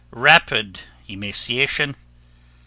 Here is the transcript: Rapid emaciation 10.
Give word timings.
Rapid 0.09 0.79
emaciation 1.07 1.91
10. 1.93 2.01